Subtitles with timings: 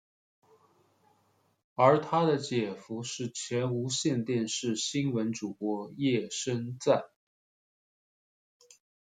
[1.75, 7.03] 而他的姐夫是前无线电视新闻主播叶升瓒。